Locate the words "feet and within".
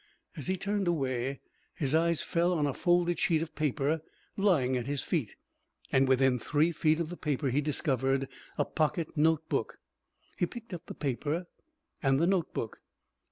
5.03-6.39